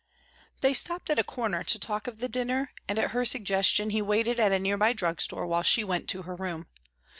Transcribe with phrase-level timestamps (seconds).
[0.61, 4.01] They stopped at a corner to talk of the dinner, and at her suggestion he
[4.01, 6.65] waited at a near by drug store while she went to her room.